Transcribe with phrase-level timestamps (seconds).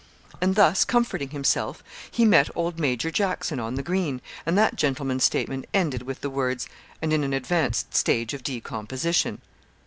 [0.41, 5.23] And thus comforting himself, he met old Major Jackson on the green, and that gentleman's
[5.25, 6.67] statement ended with the words;
[7.03, 9.41] 'and in an advanced stage of decomposition.'